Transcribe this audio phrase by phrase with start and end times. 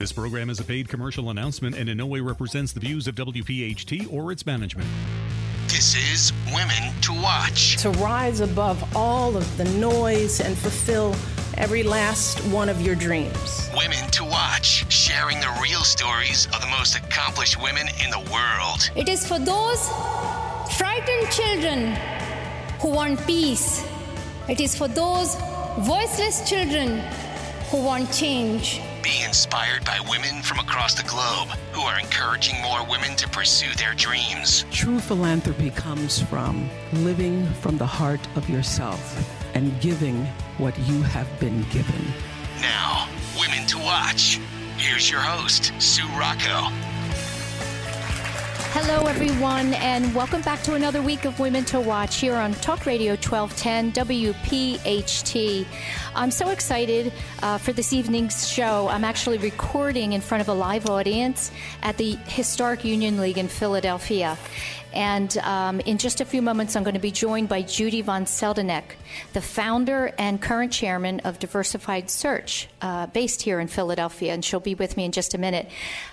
[0.00, 3.14] This program is a paid commercial announcement and in no way represents the views of
[3.16, 4.88] WPHT or its management.
[5.66, 7.76] This is Women to Watch.
[7.82, 11.14] To rise above all of the noise and fulfill
[11.58, 13.68] every last one of your dreams.
[13.76, 18.90] Women to Watch, sharing the real stories of the most accomplished women in the world.
[18.96, 19.86] It is for those
[20.78, 21.94] frightened children
[22.80, 23.84] who want peace.
[24.48, 25.36] It is for those
[25.80, 27.00] voiceless children
[27.70, 28.80] who want change.
[29.02, 33.72] Be inspired by women from across the globe who are encouraging more women to pursue
[33.76, 34.66] their dreams.
[34.70, 39.00] True philanthropy comes from living from the heart of yourself
[39.54, 40.26] and giving
[40.58, 42.04] what you have been given.
[42.60, 44.38] Now, Women to Watch.
[44.76, 46.68] Here's your host, Sue Rocco.
[48.72, 52.86] Hello, everyone, and welcome back to another week of Women to Watch here on Talk
[52.86, 55.66] Radio 1210 WPHT.
[56.14, 58.86] I'm so excited uh, for this evening's show.
[58.86, 61.50] I'm actually recording in front of a live audience
[61.82, 64.38] at the Historic Union League in Philadelphia.
[64.92, 68.24] And um, in just a few moments, I'm going to be joined by Judy von
[68.24, 68.84] Seldeneck,
[69.32, 74.32] the founder and current chairman of Diversified Search, uh, based here in Philadelphia.
[74.32, 75.68] And she'll be with me in just a minute.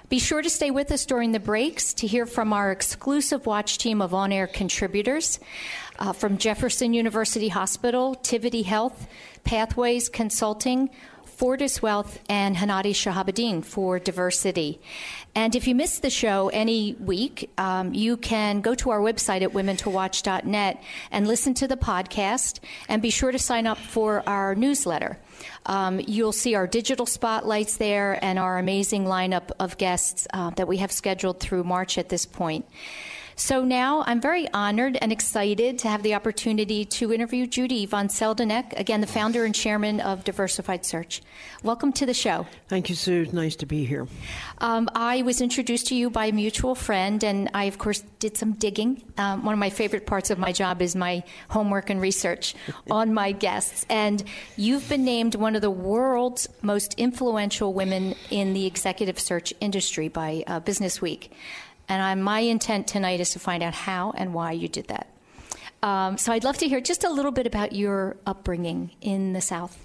[0.10, 3.78] Be sure to stay with us during the breaks to hear from our exclusive watch
[3.78, 5.40] team of on air contributors
[6.00, 9.08] uh, from Jefferson University Hospital, Tivity Health,
[9.44, 10.90] Pathways Consulting,
[11.38, 14.82] Fortis Wealth, and Hanadi Shahabuddin for diversity.
[15.36, 19.44] And if you miss the show any week, um, you can go to our website
[19.44, 20.82] at womentowatch.net
[21.12, 22.60] and listen to the podcast.
[22.90, 25.20] And be sure to sign up for our newsletter.
[25.68, 30.68] Um, you'll see our digital spotlights there and our amazing lineup of guests uh, that
[30.68, 32.66] we have scheduled through March at this point.
[33.40, 38.08] So now I'm very honored and excited to have the opportunity to interview Judy von
[38.08, 41.22] Seldeneck, again, the founder and chairman of Diversified Search.
[41.62, 42.48] Welcome to the show.
[42.68, 43.22] Thank you, Sue.
[43.22, 44.08] It's nice to be here.
[44.58, 48.36] Um, I was introduced to you by a mutual friend, and I, of course, did
[48.38, 49.04] some digging.
[49.20, 52.56] Um, one of my favorite parts of my job is my homework and research
[52.90, 53.86] on my guests.
[53.88, 54.24] And
[54.56, 60.08] you've been named one of the world's most influential women in the executive search industry
[60.08, 61.32] by uh, Business Week.
[61.90, 65.08] And I, my intent tonight is to find out how and why you did that.
[65.84, 69.42] Um, so I'd love to hear just a little bit about your upbringing in the
[69.42, 69.78] South.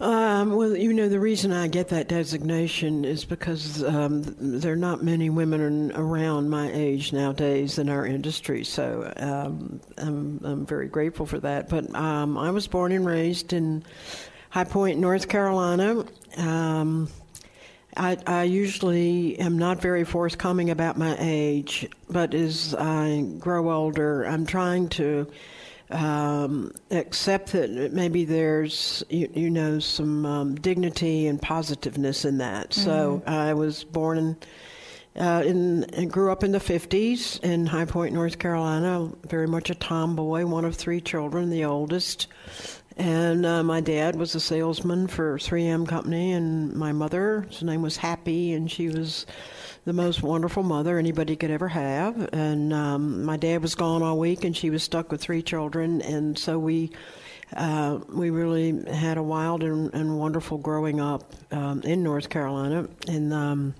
[0.00, 4.76] Um, well, you know, the reason I get that designation is because um, there are
[4.76, 8.64] not many women around my age nowadays in our industry.
[8.64, 11.68] So um, I'm, I'm very grateful for that.
[11.68, 13.84] But um, I was born and raised in
[14.48, 16.06] High Point, North Carolina.
[16.38, 17.08] Um,
[17.96, 24.24] I, I, usually am not very forthcoming about my age, but as I grow older,
[24.24, 25.26] I'm trying to
[25.90, 32.70] um, accept that maybe there's, you, you know, some um, dignity and positiveness in that.
[32.70, 32.82] Mm-hmm.
[32.82, 34.36] So I was born in,
[35.20, 39.70] uh, in, and grew up in the 50s in High Point, North Carolina, very much
[39.70, 42.28] a tomboy, one of three children, the oldest.
[43.00, 47.80] And uh, my dad was a salesman for 3M Company, and my mother, her name
[47.80, 49.24] was Happy, and she was
[49.86, 52.28] the most wonderful mother anybody could ever have.
[52.34, 56.02] And um, my dad was gone all week, and she was stuck with three children,
[56.02, 56.92] and so we.
[57.56, 62.86] Uh, we really had a wild and, and wonderful growing up um, in North Carolina,
[63.08, 63.74] and um,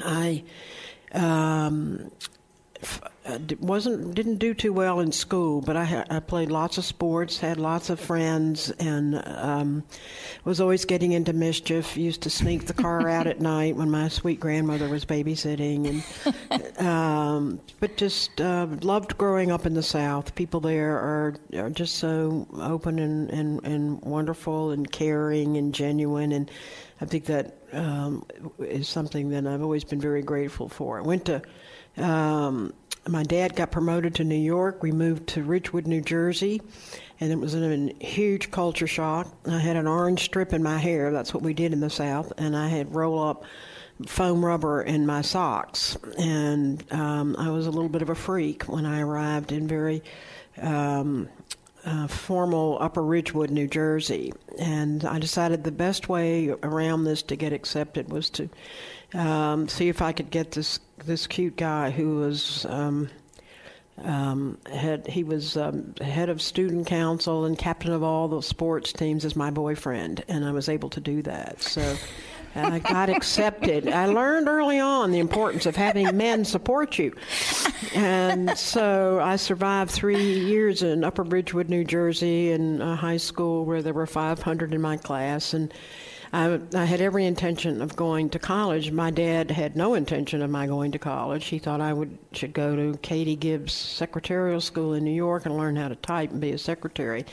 [0.00, 0.42] I
[1.12, 2.10] um,
[3.26, 7.38] uh, wasn't didn't do too well in school, but I, I played lots of sports,
[7.38, 9.84] had lots of friends, and um,
[10.44, 11.96] was always getting into mischief.
[11.96, 16.02] Used to sneak the car out at night when my sweet grandmother was babysitting,
[16.48, 20.34] and um, but just uh, loved growing up in the South.
[20.34, 26.32] People there are are just so open and, and, and wonderful and caring and genuine,
[26.32, 26.50] and
[27.00, 28.24] I think that um,
[28.58, 30.98] is something that I've always been very grateful for.
[30.98, 31.42] I went to,
[32.00, 32.72] um,
[33.06, 34.82] my dad got promoted to New York.
[34.82, 36.60] We moved to Ridgewood, New Jersey,
[37.20, 39.34] and it was a huge culture shock.
[39.46, 41.12] I had an orange strip in my hair.
[41.12, 43.44] That's what we did in the South, and I had roll up
[44.06, 45.96] foam rubber in my socks.
[46.18, 50.02] And um, I was a little bit of a freak when I arrived in very
[50.60, 51.28] um,
[51.84, 54.32] uh, formal Upper Ridgewood, New Jersey.
[54.58, 58.48] And I decided the best way around this to get accepted was to
[59.14, 62.66] um, see if I could get this this cute guy who was.
[62.66, 63.10] Um,
[64.04, 68.92] um, had he was um, head of student council and captain of all the sports
[68.92, 71.60] teams as my boyfriend, and I was able to do that.
[71.60, 71.96] So
[72.54, 73.88] I got accepted.
[73.88, 77.14] I learned early on the importance of having men support you.
[77.94, 83.64] And so I survived three years in Upper Ridgewood, New Jersey, in a high school
[83.64, 85.54] where there were 500 in my class.
[85.54, 85.72] And
[86.32, 88.90] I, I, had every intention of going to college.
[88.90, 91.46] My dad had no intention of my going to college.
[91.46, 95.56] He thought I would should go to Katie Gibbs Secretarial School in New York and
[95.56, 97.24] learn how to type and be a secretary.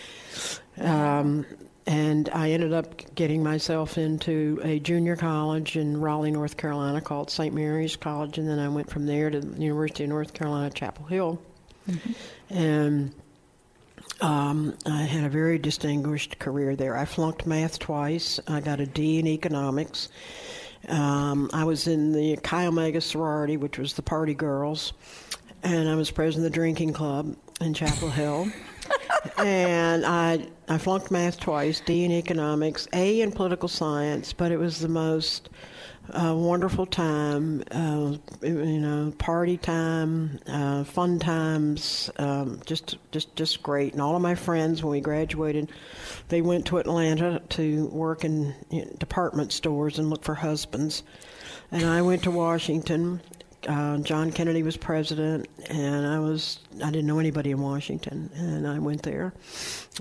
[0.80, 1.46] Um,
[1.88, 7.30] and I ended up getting myself into a junior college in Raleigh, North Carolina, called
[7.30, 7.54] St.
[7.54, 11.06] Mary's College, and then I went from there to the University of North Carolina, Chapel
[11.06, 11.40] Hill,
[11.88, 12.54] mm-hmm.
[12.54, 13.14] and
[14.22, 16.98] um, I had a very distinguished career there.
[16.98, 18.40] I flunked math twice.
[18.48, 20.10] I got a D in economics.
[20.88, 24.94] Um, I was in the Chi Omega sorority, which was the party girls,
[25.64, 28.52] and I was president of the drinking club in Chapel Hill
[29.38, 34.58] and I I flunked math twice, D in economics, A in political science, but it
[34.58, 35.50] was the most
[36.12, 37.64] uh, wonderful time.
[37.72, 43.94] Uh, you know, party time, uh, fun times, um, just just just great.
[43.94, 45.72] And all of my friends, when we graduated,
[46.30, 51.04] they went to Atlanta to work in you know, department stores and look for husbands.
[51.72, 53.22] And I went to Washington
[53.68, 58.68] uh, John Kennedy was president, and I was I didn't know anybody in Washington, and
[58.68, 59.34] I went there,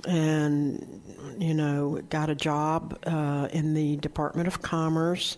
[0.06, 1.02] and
[1.38, 5.36] you know got a job uh, in the Department of Commerce,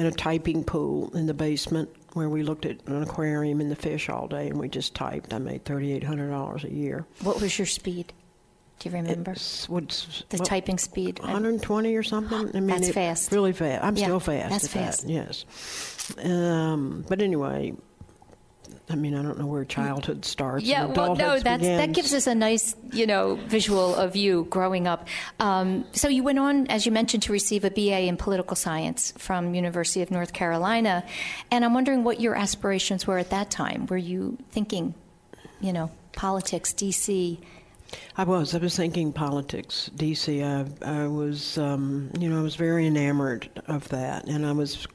[0.00, 3.76] and a typing pool in the basement where we looked at an aquarium and the
[3.76, 5.34] fish all day, and we just typed.
[5.34, 7.04] I made thirty eight hundred dollars a year.
[7.20, 8.14] What was your speed?
[8.78, 9.34] Do you remember?
[9.68, 11.18] What's, the typing speed?
[11.18, 12.48] 120 or something.
[12.48, 13.30] I mean, that's it, fast.
[13.30, 13.84] Really fast.
[13.84, 14.48] I'm yeah, still fast.
[14.48, 15.06] That's fast.
[15.06, 16.16] That, yes.
[16.24, 17.74] Um, but anyway,
[18.90, 20.64] I mean, I don't know where childhood starts.
[20.64, 24.86] Yeah, well, no, that's, that gives us a nice, you know, visual of you growing
[24.88, 25.06] up.
[25.38, 29.12] Um, so you went on, as you mentioned, to receive a BA in political science
[29.16, 31.04] from University of North Carolina,
[31.50, 33.86] and I'm wondering what your aspirations were at that time.
[33.86, 34.94] Were you thinking,
[35.60, 37.38] you know, politics, DC?
[38.16, 38.54] I was.
[38.54, 40.42] I was thinking politics, DC.
[40.44, 44.86] I, I was, um, you know, I was very enamored of that, and I was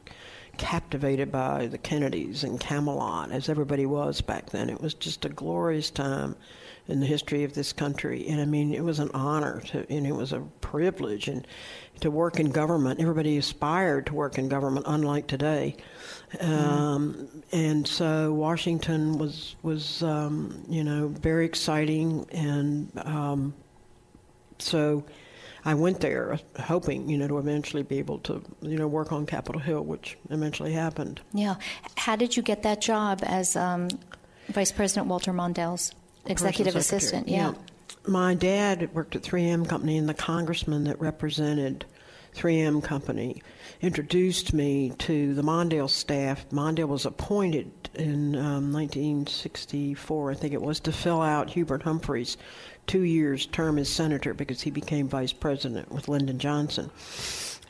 [0.57, 4.69] captivated by the Kennedys and Camelot, as everybody was back then.
[4.69, 6.35] It was just a glorious time
[6.87, 10.05] in the history of this country, and I mean, it was an honor to, and
[10.05, 11.47] it was a privilege, and
[12.01, 12.99] to work in government.
[12.99, 15.77] Everybody aspired to work in government, unlike today.
[16.39, 23.53] Um, and so Washington was was um, you know very exciting, and um,
[24.59, 25.05] so
[25.65, 29.25] I went there hoping, you know, to eventually be able to, you know, work on
[29.25, 31.21] Capitol Hill, which eventually happened.
[31.33, 31.55] Yeah.
[31.97, 33.89] How did you get that job as um,
[34.49, 35.91] Vice President Walter Mondale's
[36.27, 37.27] executive assistant?
[37.27, 37.49] Yeah.
[37.49, 37.53] yeah.
[38.07, 41.85] My dad worked at 3M Company, and the congressman that represented
[42.35, 43.41] 3M Company
[43.81, 46.47] introduced me to the Mondale staff.
[46.49, 52.37] Mondale was appointed in um, 1964, I think it was, to fill out Hubert Humphrey's
[52.87, 56.91] two years term as senator because he became vice president with Lyndon Johnson.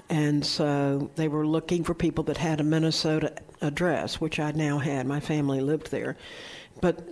[0.09, 4.77] And so they were looking for people that had a Minnesota address, which I now
[4.77, 5.07] had.
[5.07, 6.15] My family lived there.
[6.81, 7.07] But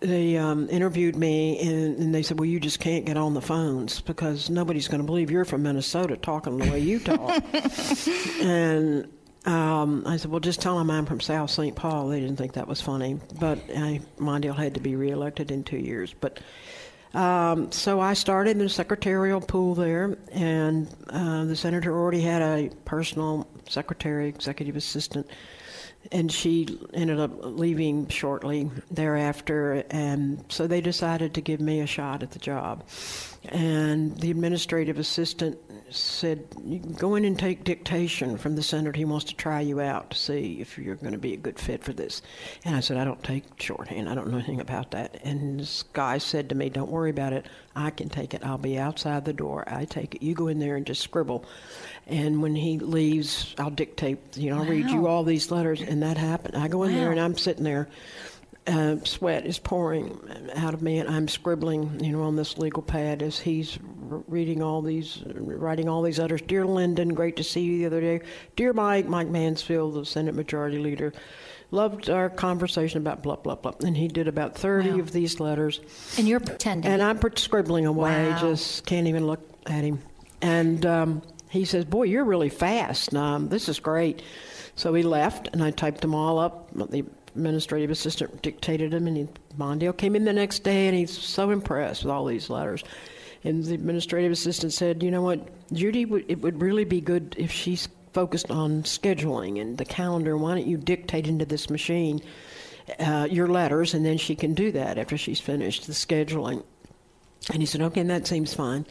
[0.00, 3.42] they um, interviewed me and, and, they said, Well, you just can't get on the
[3.42, 7.42] phones because nobody's going to believe you're from Minnesota talking the way you talk.
[8.40, 9.06] and
[9.44, 11.76] um, I said, Well, just tell them I'm from South St.
[11.76, 12.08] Paul.
[12.08, 13.20] They didn't think that was funny.
[13.38, 16.14] But I, my deal had to be reelected in two years.
[16.18, 16.40] But
[17.14, 22.42] um, so I started in the secretarial pool there, and uh, the senator already had
[22.42, 25.26] a personal secretary, executive assistant,
[26.10, 31.86] and she ended up leaving shortly thereafter, and so they decided to give me a
[31.86, 32.84] shot at the job.
[33.48, 35.58] And the administrative assistant
[35.90, 36.46] said,
[36.96, 38.96] go in and take dictation from the senator.
[38.96, 41.58] He wants to try you out to see if you're going to be a good
[41.58, 42.22] fit for this.
[42.64, 44.08] And I said, I don't take shorthand.
[44.08, 45.18] I don't know anything about that.
[45.24, 47.46] And this guy said to me, Don't worry about it.
[47.74, 48.44] I can take it.
[48.44, 49.64] I'll be outside the door.
[49.66, 50.22] I take it.
[50.22, 51.44] You go in there and just scribble.
[52.06, 54.36] And when he leaves, I'll dictate.
[54.36, 54.70] You know, I'll wow.
[54.70, 56.56] read you all these letters, and that happened.
[56.56, 56.98] I go in wow.
[56.98, 57.88] there and I'm sitting there.
[58.64, 60.20] Uh, sweat is pouring
[60.54, 64.62] out of me, and I'm scribbling, you know, on this legal pad as he's reading
[64.62, 66.42] all these, writing all these letters.
[66.42, 68.20] Dear Lyndon, great to see you the other day.
[68.54, 71.12] Dear Mike, Mike Mansfield, the Senate Majority Leader,
[71.72, 73.72] loved our conversation about blah blah blah.
[73.84, 75.00] And he did about thirty wow.
[75.00, 75.80] of these letters.
[76.16, 76.88] And you're pretending.
[76.88, 78.28] And I'm scribbling away.
[78.30, 78.40] Wow.
[78.40, 79.98] Just can't even look at him.
[80.40, 83.12] And um, he says, "Boy, you're really fast.
[83.12, 84.22] Um, this is great."
[84.76, 86.70] So he left, and I typed them all up.
[86.90, 87.04] The
[87.34, 91.50] administrative assistant dictated them, and he, Mondale came in the next day, and he's so
[91.50, 92.84] impressed with all these letters.
[93.44, 95.40] And the administrative assistant said, "You know what,
[95.72, 96.02] Judy?
[96.28, 100.36] it would really be good if she's focused on scheduling and the calendar.
[100.36, 102.20] Why don't you dictate into this machine
[102.98, 106.62] uh, your letters, and then she can do that after she's finished the scheduling?"
[107.52, 108.86] And he said, "Okay, and that seems fine."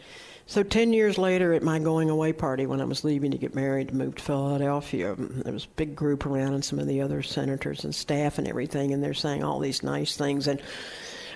[0.51, 3.55] So 10 years later, at my going away party, when I was leaving to get
[3.55, 7.00] married and move to Philadelphia, there was a big group around and some of the
[7.00, 10.48] other senators and staff and everything, and they're saying all these nice things.
[10.48, 10.62] And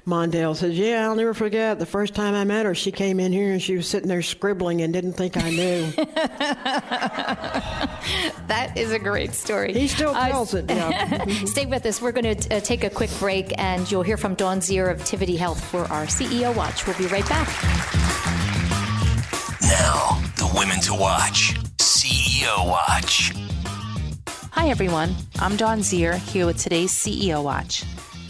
[0.05, 2.75] Mondale says, Yeah, I'll never forget the first time I met her.
[2.75, 5.91] She came in here and she was sitting there scribbling and didn't think I knew.
[8.47, 9.71] that is a great story.
[9.71, 11.25] He still tells uh, it, yeah.
[11.45, 12.01] Stay with us.
[12.01, 14.99] We're going to uh, take a quick break and you'll hear from Dawn Zier of
[15.03, 16.85] Tivity Health for our CEO Watch.
[16.85, 17.47] We'll be right back.
[19.85, 23.31] Now, the Women to Watch CEO Watch.
[24.49, 25.15] Hi, everyone.
[25.37, 27.83] I'm Dawn Zier here with today's CEO Watch.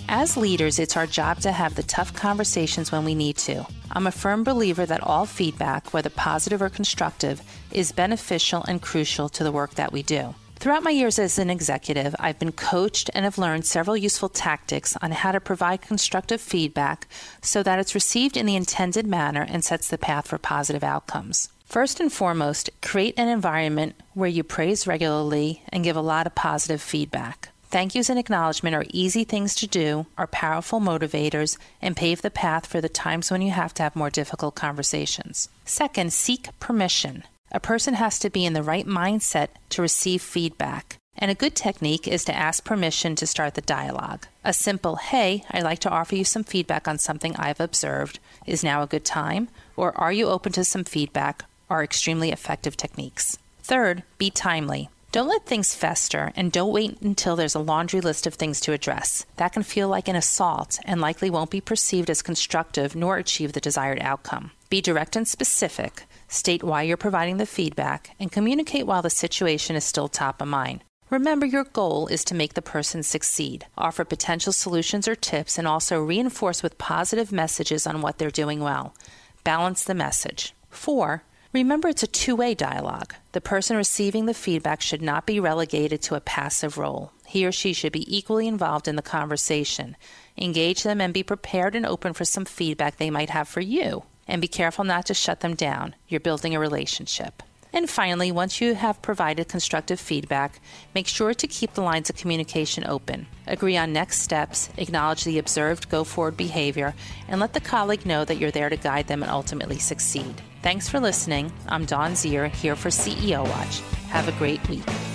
[0.10, 3.66] As leaders, it's our job to have the tough conversations when we need to.
[3.92, 9.30] I'm a firm believer that all feedback, whether positive or constructive, is beneficial and crucial
[9.30, 10.36] to the work that we do.
[10.66, 14.98] Throughout my years as an executive, I've been coached and have learned several useful tactics
[15.00, 17.08] on how to provide constructive feedback
[17.44, 21.50] so that it's received in the intended manner and sets the path for positive outcomes.
[21.68, 26.34] First and foremost, create an environment where you praise regularly and give a lot of
[26.34, 27.50] positive feedback.
[27.70, 32.32] Thank yous and acknowledgement are easy things to do, are powerful motivators, and pave the
[32.32, 35.48] path for the times when you have to have more difficult conversations.
[35.64, 37.24] Second, seek permission.
[37.56, 40.98] A person has to be in the right mindset to receive feedback.
[41.18, 44.28] And a good technique is to ask permission to start the dialogue.
[44.44, 48.20] A simple, hey, I'd like to offer you some feedback on something I've observed.
[48.46, 49.48] Is now a good time?
[49.78, 51.46] Or are you open to some feedback?
[51.70, 53.38] are extremely effective techniques.
[53.64, 54.90] Third, be timely.
[55.14, 58.74] Don't let things fester and don't wait until there's a laundry list of things to
[58.74, 59.26] address.
[59.38, 63.54] That can feel like an assault and likely won't be perceived as constructive nor achieve
[63.54, 64.52] the desired outcome.
[64.70, 66.04] Be direct and specific.
[66.28, 70.48] State why you're providing the feedback and communicate while the situation is still top of
[70.48, 70.84] mind.
[71.12, 73.68] Remember, your goal is to make the person succeed.
[73.78, 78.60] Offer potential solutions or tips and also reinforce with positive messages on what they're doing
[78.60, 78.96] well.
[79.44, 80.56] Balance the message.
[80.72, 83.14] Four, remember it's a two way dialogue.
[83.34, 87.12] The person receiving the feedback should not be relegated to a passive role.
[87.28, 89.96] He or she should be equally involved in the conversation.
[90.38, 94.04] Engage them and be prepared and open for some feedback they might have for you
[94.28, 95.96] and be careful not to shut them down.
[96.08, 97.44] You're building a relationship.
[97.76, 100.62] And finally, once you have provided constructive feedback,
[100.94, 103.28] make sure to keep the lines of communication open.
[103.48, 106.96] Agree on next steps, acknowledge the observed go forward behavior,
[107.28, 110.42] and let the colleague know that you're there to guide them and ultimately succeed.
[110.62, 111.52] Thanks for listening.
[111.68, 113.82] I'm Dawn Zier here for CEO Watch.
[114.08, 115.15] Have a great week.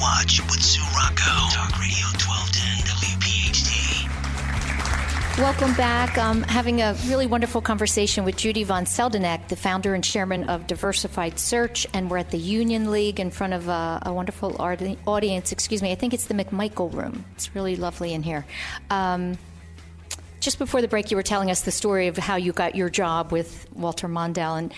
[0.00, 1.30] Watch with Sue Rocco.
[1.52, 4.08] Talk Radio 1210 WPHT.
[5.38, 6.16] Welcome back.
[6.16, 10.66] I'm having a really wonderful conversation with Judy von Seldeneck, the founder and chairman of
[10.66, 15.52] Diversified Search, and we're at the Union League in front of a, a wonderful audience.
[15.52, 17.26] Excuse me, I think it's the McMichael Room.
[17.34, 18.46] It's really lovely in here.
[18.88, 19.36] Um,
[20.40, 22.88] just before the break, you were telling us the story of how you got your
[22.88, 24.74] job with Walter Mondale, and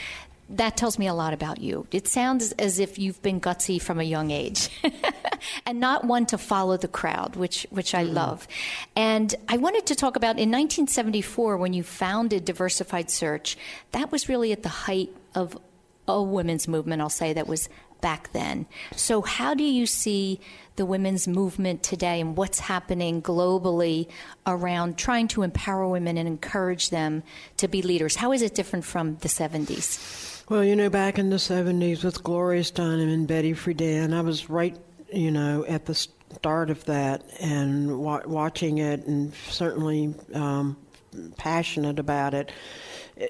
[0.52, 1.86] that tells me a lot about you.
[1.90, 4.68] It sounds as if you've been gutsy from a young age
[5.66, 8.12] and not one to follow the crowd, which, which I mm.
[8.12, 8.46] love.
[8.94, 13.56] And I wanted to talk about in 1974 when you founded Diversified Search,
[13.92, 15.58] that was really at the height of
[16.06, 17.68] a women's movement, I'll say, that was
[18.00, 18.66] back then.
[18.96, 20.40] So, how do you see
[20.76, 24.08] the women's movement today and what's happening globally
[24.46, 27.22] around trying to empower women and encourage them
[27.58, 28.16] to be leaders?
[28.16, 30.41] How is it different from the 70s?
[30.52, 34.50] Well, you know, back in the 70s with Gloria Steinem and Betty Friedan, I was
[34.50, 34.76] right,
[35.10, 40.76] you know, at the start of that and wa- watching it and certainly um,
[41.38, 42.52] passionate about it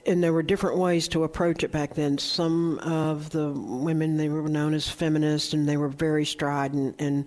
[0.04, 2.18] and there were different ways to approach it back then.
[2.18, 7.26] Some of the women they were known as feminists, and they were very strident, and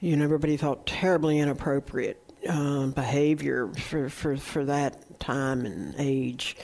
[0.00, 6.56] you know everybody felt terribly inappropriate um, behavior for, for for that time and age.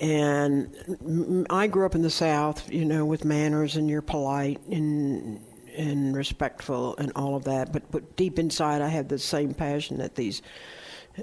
[0.00, 5.40] And I grew up in the South, you know, with manners, and you're polite and
[5.76, 7.72] and respectful and all of that.
[7.72, 10.42] But but deep inside, I had the same passion that these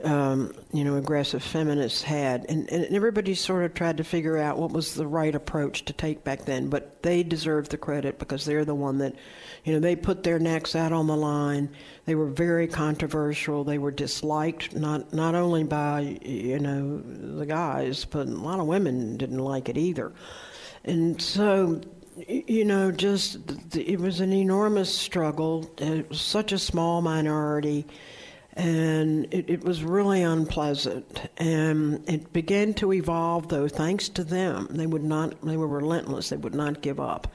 [0.04, 2.46] um, you know, aggressive feminists had.
[2.50, 5.94] And, and everybody sort of tried to figure out what was the right approach to
[5.94, 6.70] take back then.
[6.70, 9.16] But they deserve the credit because they're the one that,
[9.64, 11.70] you know, they put their necks out on the line.
[12.06, 13.64] They were very controversial.
[13.64, 18.68] They were disliked not not only by you know the guys, but a lot of
[18.68, 20.14] women didn't like it either.
[20.84, 21.82] And so
[22.28, 23.40] you know, just
[23.76, 25.70] it was an enormous struggle.
[25.78, 27.86] It was such a small minority
[28.56, 31.30] and it, it, was really unpleasant.
[31.38, 34.68] And it began to evolve, though, thanks to them.
[34.70, 36.30] They would not, they were relentless.
[36.30, 37.28] They would not give up,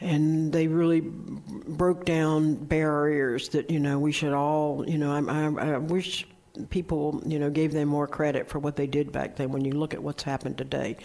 [0.00, 5.46] and they really broke down barriers that you know we should all, you know, I,
[5.46, 6.26] I, I wish
[6.70, 9.52] people, you know, gave them more credit for what they did back then.
[9.52, 10.96] When you look at what's happened today.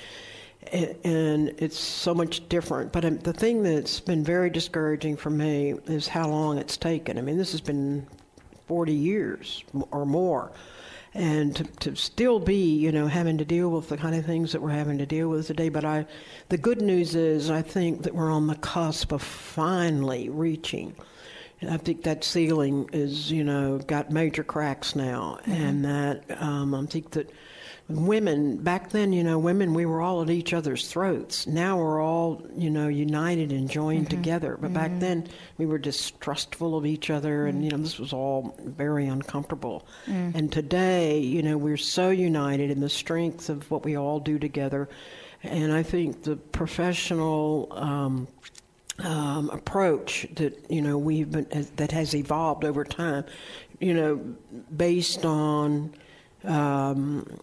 [0.71, 2.93] And it's so much different.
[2.93, 7.17] But um, the thing that's been very discouraging for me is how long it's taken.
[7.17, 8.05] I mean, this has been
[8.71, 10.53] 40 years or more.
[11.13, 14.53] And to, to still be, you know, having to deal with the kind of things
[14.53, 15.67] that we're having to deal with today.
[15.67, 16.05] But I,
[16.47, 20.95] the good news is, I think that we're on the cusp of finally reaching
[21.59, 25.51] and I think that ceiling is, you know, got major cracks now, mm-hmm.
[25.51, 27.29] and that um, I think that
[27.89, 31.47] women back then, you know, women we were all at each other's throats.
[31.47, 34.17] Now we're all, you know, united and joined mm-hmm.
[34.17, 34.57] together.
[34.59, 34.75] But mm-hmm.
[34.75, 37.65] back then we were distrustful of each other, and mm.
[37.65, 39.85] you know, this was all very uncomfortable.
[40.07, 40.35] Mm.
[40.35, 44.39] And today, you know, we're so united in the strength of what we all do
[44.39, 44.89] together.
[45.43, 48.27] And I think the professional um,
[48.99, 53.25] um, approach that you know we've been that has evolved over time,
[53.79, 54.17] you know,
[54.75, 55.93] based on
[56.43, 57.39] um,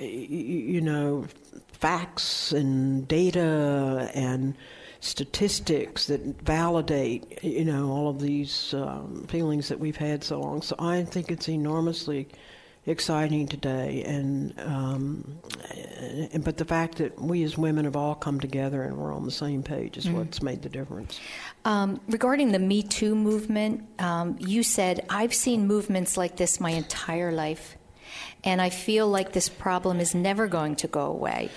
[0.00, 1.26] you know,
[1.72, 4.56] facts and data and
[5.00, 10.62] statistics that validate, you know, all of these um, feelings that we've had so long.
[10.62, 12.28] So I think it's enormously
[12.86, 15.38] exciting today, and um,
[16.32, 19.24] and but the fact that we as women have all come together and we're on
[19.24, 20.14] the same page is mm.
[20.14, 21.18] what's made the difference.
[21.64, 26.70] Um, regarding the Me Too movement, um, you said I've seen movements like this my
[26.70, 27.76] entire life
[28.44, 31.50] and I feel like this problem is never going to go away.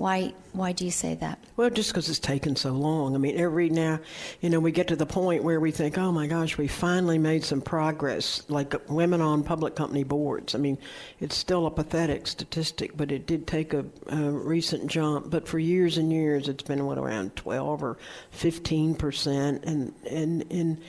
[0.00, 1.38] Why, why do you say that?
[1.58, 3.14] Well, just because it's taken so long.
[3.14, 4.00] I mean, every now,
[4.40, 7.18] you know, we get to the point where we think, oh my gosh, we finally
[7.18, 10.54] made some progress, like women on public company boards.
[10.54, 10.78] I mean,
[11.18, 15.28] it's still a pathetic statistic, but it did take a, a recent jump.
[15.28, 17.98] But for years and years, it's been, what, around 12 or
[18.30, 19.64] 15 percent.
[19.66, 20.80] And, and, and,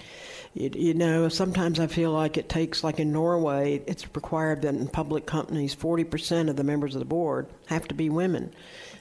[0.56, 4.76] it, you know, sometimes I feel like it takes, like in Norway, it's required that
[4.76, 8.54] in public companies, 40% of the members of the board have to be women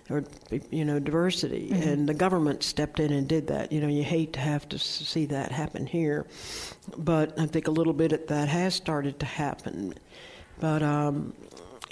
[0.08, 0.24] or
[0.70, 1.88] you know diversity mm-hmm.
[1.88, 4.76] and the government stepped in and did that you know you hate to have to
[4.76, 6.26] see that happen here
[6.96, 9.94] but i think a little bit of that has started to happen
[10.58, 11.32] but um,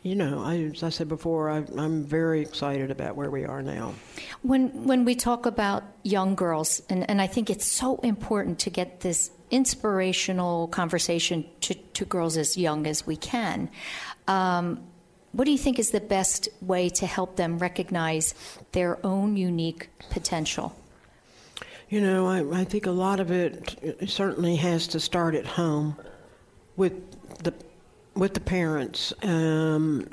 [0.03, 3.63] you know, I, as I said before, I, am very excited about where we are
[3.63, 3.95] now.
[4.43, 8.71] When when we talk about young girls, and, and I think it's so important to
[8.71, 13.71] get this inspirational conversation to, to girls as young as we can.
[14.27, 14.81] Um,
[15.33, 18.35] what do you think is the best way to help them recognize
[18.73, 20.75] their own unique potential?
[21.91, 25.97] You know, I, I think a lot of it certainly has to start at home
[26.77, 26.93] with
[27.43, 27.55] the
[28.15, 29.13] with the parents.
[29.23, 30.09] Um,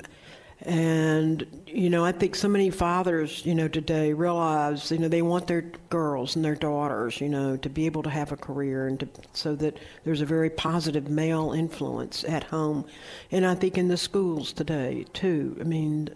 [0.66, 5.22] and, you know, I think so many fathers, you know, today realize, you know, they
[5.22, 8.88] want their girls and their daughters, you know, to be able to have a career
[8.88, 12.84] and to, so that there's a very positive male influence at home.
[13.30, 15.56] And I think in the schools today, too.
[15.60, 16.10] I mean,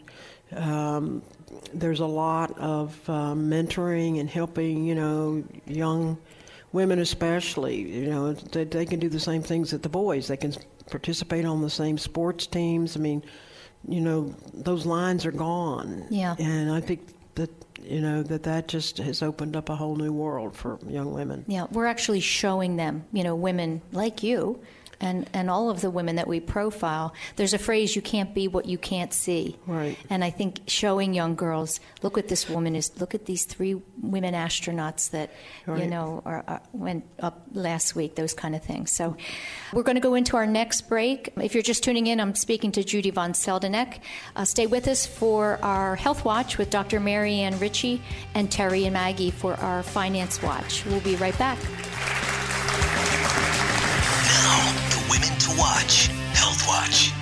[0.57, 1.23] um,
[1.73, 6.19] there's a lot of uh, mentoring and helping, you know, young
[6.73, 7.77] women especially.
[7.77, 10.27] You know, they, they can do the same things that the boys.
[10.27, 10.55] They can
[10.91, 12.97] participate on the same sports teams.
[12.97, 13.23] I mean,
[13.89, 16.07] you know, those lines are gone.
[16.11, 16.37] Yeah.
[16.39, 17.01] And I think
[17.35, 17.51] that
[17.83, 21.45] you know that that just has opened up a whole new world for young women.
[21.47, 24.61] Yeah, we're actually showing them, you know, women like you
[25.01, 28.49] and, and all of the women that we profile, there's a phrase you can't be
[28.49, 29.57] what you can't see.
[29.67, 29.97] Right.
[30.09, 33.81] And I think showing young girls, look what this woman is, look at these three
[34.01, 35.31] women astronauts that,
[35.67, 35.83] right.
[35.83, 38.91] you know, are, are, went up last week, those kind of things.
[38.91, 39.17] So
[39.73, 41.33] we're going to go into our next break.
[41.37, 44.01] If you're just tuning in, I'm speaking to Judy von Seldeneck.
[44.37, 47.01] Uh, stay with us for our Health Watch with Dr.
[47.01, 48.03] Marianne Ritchie
[48.35, 50.85] and Terry and Maggie for our Finance Watch.
[50.87, 51.59] We'll be right back.
[55.61, 57.13] Watch, Health Watch.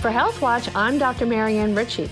[0.00, 1.24] For Health Watch, I'm Dr.
[1.24, 2.10] Marianne Ritchie.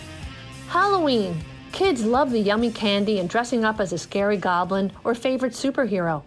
[0.68, 1.42] Halloween.
[1.72, 6.22] Kids love the yummy candy and dressing up as a scary goblin or favorite superhero.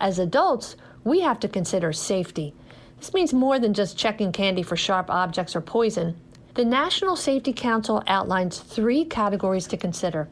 [0.00, 2.52] As adults, we have to consider safety.
[2.98, 6.16] This means more than just checking candy for sharp objects or poison.
[6.54, 10.28] The National Safety Council outlines three categories to consider.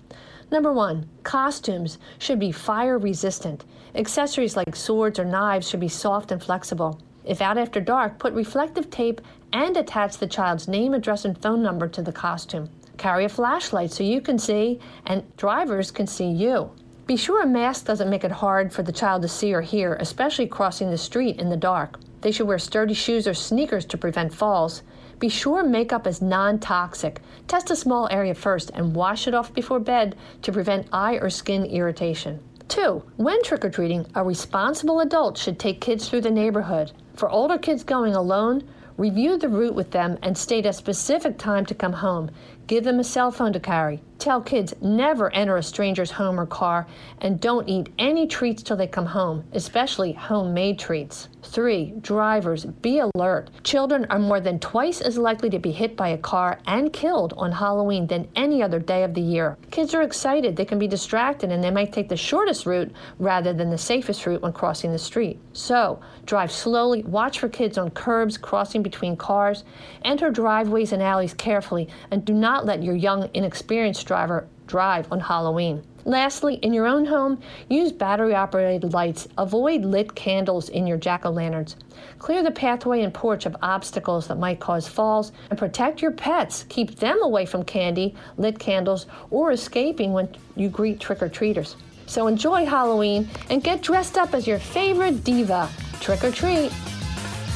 [0.50, 3.64] Number one, costumes should be fire resistant.
[3.94, 7.00] Accessories like swords or knives should be soft and flexible.
[7.30, 9.20] If out after dark, put reflective tape
[9.52, 12.68] and attach the child's name, address, and phone number to the costume.
[12.98, 16.72] Carry a flashlight so you can see and drivers can see you.
[17.06, 19.94] Be sure a mask doesn't make it hard for the child to see or hear,
[20.00, 22.00] especially crossing the street in the dark.
[22.20, 24.82] They should wear sturdy shoes or sneakers to prevent falls.
[25.20, 27.20] Be sure makeup is non toxic.
[27.46, 31.30] Test a small area first and wash it off before bed to prevent eye or
[31.30, 32.40] skin irritation.
[32.70, 36.92] Two, when trick or treating, a responsible adult should take kids through the neighborhood.
[37.14, 38.62] For older kids going alone,
[38.96, 42.30] review the route with them and state a specific time to come home.
[42.70, 44.00] Give them a cell phone to carry.
[44.20, 46.86] Tell kids never enter a stranger's home or car
[47.20, 51.28] and don't eat any treats till they come home, especially homemade treats.
[51.42, 53.48] Three, drivers, be alert.
[53.64, 57.32] Children are more than twice as likely to be hit by a car and killed
[57.38, 59.56] on Halloween than any other day of the year.
[59.70, 63.54] Kids are excited, they can be distracted, and they might take the shortest route rather
[63.54, 65.40] than the safest route when crossing the street.
[65.54, 69.64] So, drive slowly, watch for kids on curbs crossing between cars,
[70.04, 75.20] enter driveways and alleys carefully, and do not let your young, inexperienced driver drive on
[75.20, 75.82] Halloween.
[76.04, 79.28] Lastly, in your own home, use battery operated lights.
[79.36, 81.76] Avoid lit candles in your jack o' lanterns.
[82.18, 86.64] Clear the pathway and porch of obstacles that might cause falls and protect your pets.
[86.68, 91.76] Keep them away from candy, lit candles, or escaping when you greet trick or treaters.
[92.06, 95.68] So enjoy Halloween and get dressed up as your favorite diva.
[96.00, 96.72] Trick or treat.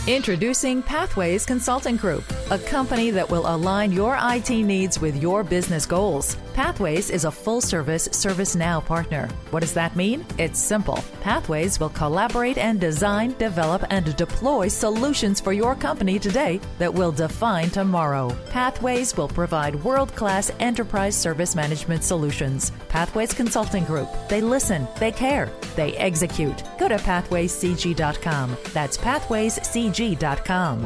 [0.07, 5.87] Introducing Pathways Consulting Group, a company that will align your IT needs with your business
[5.87, 6.37] goals.
[6.53, 9.29] Pathways is a full service ServiceNow partner.
[9.51, 10.25] What does that mean?
[10.37, 11.03] It's simple.
[11.23, 17.11] Pathways will collaborate and design, develop, and deploy solutions for your company today that will
[17.11, 18.37] define tomorrow.
[18.51, 22.73] Pathways will provide world class enterprise service management solutions.
[22.91, 24.11] Pathways Consulting Group.
[24.29, 26.63] They listen, they care, they execute.
[26.79, 28.57] Go to pathwayscg.com.
[28.75, 29.94] That's pathwayscg.com.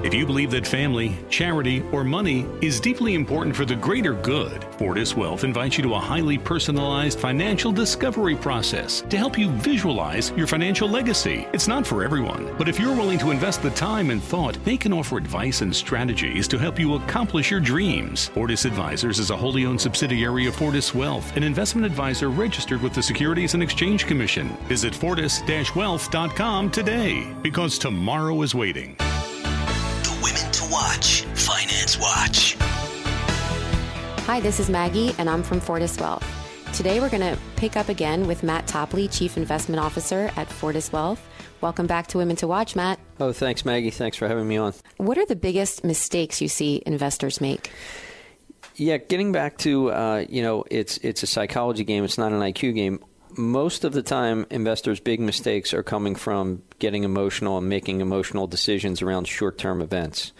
[0.04, 4.66] If you believe that family, charity, or money is deeply important for the greater good,
[4.78, 10.30] Fortis Wealth invites you to a highly personalized financial discovery process to help you visualize
[10.36, 11.48] your financial legacy.
[11.52, 14.76] It's not for everyone, but if you're willing to invest the time and thought, they
[14.76, 18.28] can offer advice and strategies to help you accomplish your dreams.
[18.28, 22.94] Fortis Advisors is a wholly owned subsidiary of Fortis Wealth, an investment advisor registered with
[22.94, 24.56] the Securities and Exchange Commission.
[24.68, 28.94] Visit fortis-wealth.com today because tomorrow is waiting.
[28.98, 32.56] The Women to Watch Finance Watch.
[34.28, 36.22] Hi, this is Maggie, and I'm from Fortis Wealth.
[36.74, 40.92] Today we're going to pick up again with Matt Topley, Chief Investment Officer at Fortis
[40.92, 41.26] Wealth.
[41.62, 43.00] Welcome back to Women to Watch, Matt.
[43.20, 43.88] Oh, thanks, Maggie.
[43.88, 44.74] Thanks for having me on.
[44.98, 47.70] What are the biggest mistakes you see investors make?
[48.76, 52.04] Yeah, getting back to uh, you know, it's it's a psychology game.
[52.04, 53.02] It's not an IQ game.
[53.38, 58.46] Most of the time, investors' big mistakes are coming from getting emotional and making emotional
[58.46, 60.32] decisions around short-term events.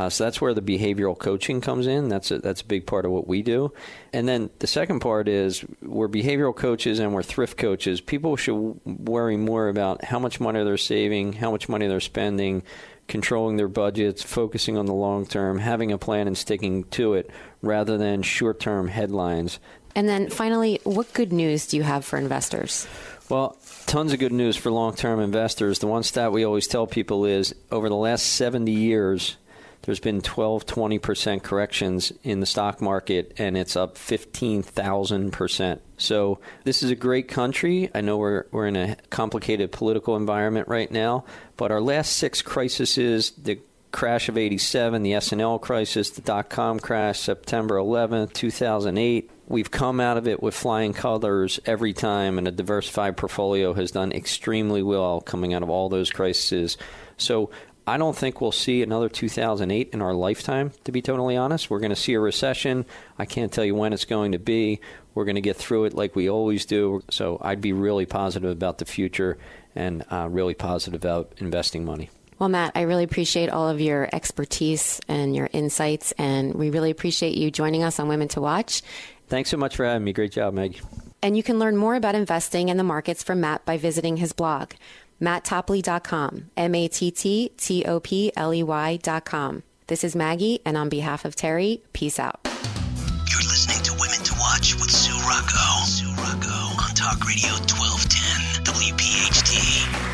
[0.00, 2.08] Uh, so that's where the behavioral coaching comes in.
[2.08, 3.74] That's a, that's a big part of what we do.
[4.14, 8.00] And then the second part is we're behavioral coaches and we're thrift coaches.
[8.00, 12.62] People should worry more about how much money they're saving, how much money they're spending,
[13.08, 17.30] controlling their budgets, focusing on the long term, having a plan and sticking to it
[17.60, 19.60] rather than short term headlines.
[19.94, 22.86] And then finally, what good news do you have for investors?
[23.28, 25.78] Well, tons of good news for long term investors.
[25.78, 29.36] The one stat we always tell people is over the last 70 years,
[29.82, 35.80] there's been 12, 20% corrections in the stock market, and it's up 15,000%.
[35.96, 37.90] So this is a great country.
[37.94, 41.24] I know we're, we're in a complicated political environment right now,
[41.56, 43.60] but our last six crises, the
[43.92, 49.30] crash of 87, the S&L crisis, the dot-com crash, September 11th, 2008.
[49.48, 53.90] We've come out of it with flying colors every time, and a diversified portfolio has
[53.90, 56.78] done extremely well coming out of all those crises.
[57.16, 57.50] So
[57.90, 61.70] I don't think we'll see another 2008 in our lifetime, to be totally honest.
[61.70, 62.86] We're going to see a recession.
[63.18, 64.80] I can't tell you when it's going to be.
[65.12, 67.02] We're going to get through it like we always do.
[67.10, 69.38] So I'd be really positive about the future
[69.74, 72.10] and uh, really positive about investing money.
[72.38, 76.92] Well, Matt, I really appreciate all of your expertise and your insights, and we really
[76.92, 78.82] appreciate you joining us on Women to Watch.
[79.26, 80.12] Thanks so much for having me.
[80.12, 80.80] Great job, Meg.
[81.22, 84.32] And you can learn more about investing in the markets from Matt by visiting his
[84.32, 84.74] blog,
[85.20, 89.62] matttopley.com, M A T T T O P L E Y.com.
[89.86, 92.38] This is Maggie, and on behalf of Terry, peace out.
[92.44, 95.84] You're listening to Women to Watch with Sue Rocco.
[95.84, 96.48] Sue Rocco
[96.80, 100.10] on Talk Radio 1210 WPHT.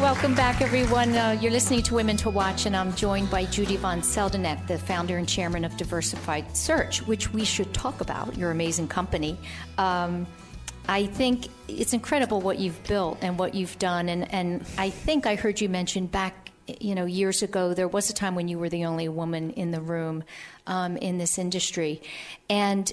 [0.00, 1.16] Welcome back, everyone.
[1.16, 4.78] Uh, you're listening to Women to Watch, and I'm joined by Judy von Seldeneck, the
[4.78, 9.38] founder and chairman of Diversified Search, which we should talk about, your amazing company.
[9.78, 10.26] Um,
[10.88, 15.26] I think it's incredible what you've built and what you've done, and, and I think
[15.26, 16.42] I heard you mention back
[16.80, 19.70] you know, years ago, there was a time when you were the only woman in
[19.70, 20.24] the room
[20.66, 22.00] um, in this industry.
[22.48, 22.90] And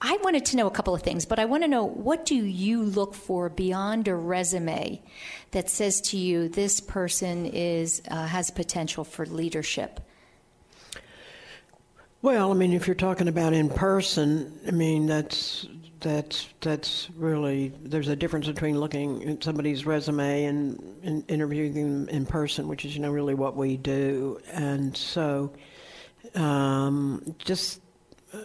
[0.00, 2.34] I wanted to know a couple of things, but I want to know what do
[2.34, 5.02] you look for beyond a resume
[5.50, 10.00] that says to you this person is uh, has potential for leadership?
[12.22, 15.66] Well, I mean, if you're talking about in person, I mean that's
[16.00, 22.08] that's that's really there's a difference between looking at somebody's resume and, and interviewing them
[22.08, 25.52] in person, which is you know really what we do, and so
[26.34, 27.80] um, just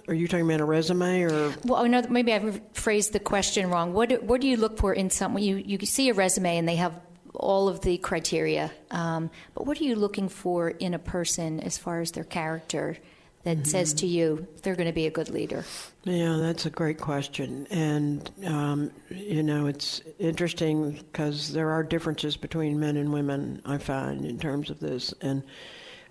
[0.08, 1.54] are you talking about a resume or?
[1.64, 3.94] Well, maybe I phrased the question wrong.
[3.94, 5.44] What what do you look for in someone?
[5.44, 7.00] You you see a resume and they have
[7.34, 11.78] all of the criteria, um, but what are you looking for in a person as
[11.78, 12.98] far as their character
[13.46, 13.64] that mm-hmm.
[13.64, 15.64] says to you they're going to be a good leader?
[16.04, 22.36] Yeah, that's a great question, and um, you know it's interesting because there are differences
[22.36, 23.62] between men and women.
[23.66, 25.44] I find in terms of this and.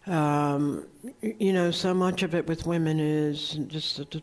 [0.06, 0.84] Um,
[1.22, 4.20] you know, so much of it with women is just to,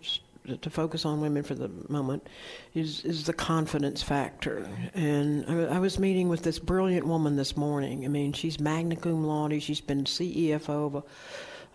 [0.58, 2.28] to, focus on women for the moment
[2.76, 4.70] is is the confidence factor.
[4.94, 8.06] And I, I, was meeting with this brilliant woman this morning.
[8.06, 9.64] I mean, she's magna cum laude.
[9.64, 11.04] She's been CEO of a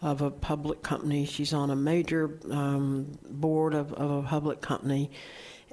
[0.03, 1.25] of a public company.
[1.25, 5.11] She's on a major um, board of, of a public company,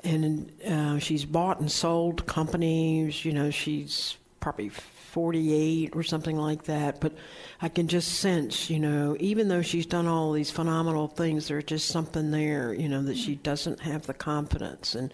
[0.03, 3.25] and uh, she's bought and sold companies.
[3.25, 4.69] You know, she's probably
[5.13, 6.99] 48 or something like that.
[6.99, 7.13] But
[7.61, 11.65] I can just sense, you know, even though she's done all these phenomenal things, there's
[11.65, 14.95] just something there, you know, that she doesn't have the confidence.
[14.95, 15.13] And,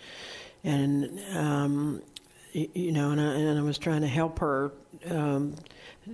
[0.63, 2.01] and um,
[2.53, 4.71] you know, and I, and I was trying to help her,
[5.09, 5.55] um,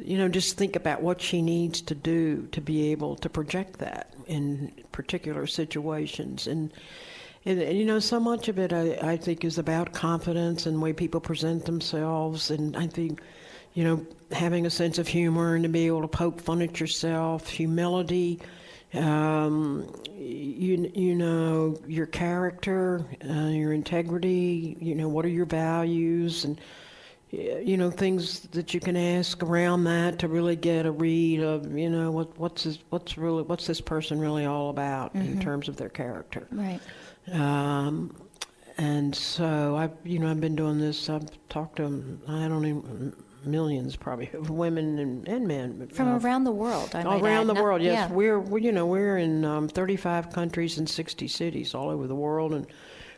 [0.03, 3.79] you know, just think about what she needs to do to be able to project
[3.79, 6.47] that in particular situations.
[6.47, 6.73] And,
[7.45, 10.81] and, and, you know, so much of it, I, I think, is about confidence and
[10.81, 12.51] way people present themselves.
[12.51, 13.21] And I think
[13.75, 16.79] you know, having a sense of humor and to be able to poke fun at
[16.79, 18.39] yourself, humility,
[18.93, 24.77] um, you you know your character, uh, your integrity.
[24.79, 26.59] You know what are your values and
[27.35, 31.77] you know things that you can ask around that to really get a read of
[31.77, 35.33] you know what what's this, what's really what's this person really all about mm-hmm.
[35.33, 36.47] in terms of their character.
[36.51, 36.79] Right.
[37.31, 38.15] Um,
[38.77, 41.09] and so I've you know I've been doing this.
[41.09, 46.19] I've talked to I don't even millions probably of women and, and men from uh,
[46.19, 46.95] around the world.
[46.95, 47.81] I all around the world.
[47.81, 48.15] Yes, yeah.
[48.15, 52.15] we're, we you know we're in um, 35 countries and 60 cities all over the
[52.15, 52.67] world, and